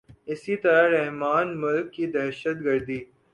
اسی 0.25 0.55
طرح 0.55 0.87
رحمان 0.89 1.47
ملک 1.61 1.91
کی 1.93 2.05
دہشت 2.07 2.57
گردی 2.65 2.99